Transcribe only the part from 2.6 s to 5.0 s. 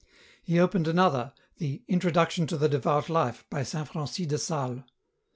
Devout Life," by Saint Francis de Sales.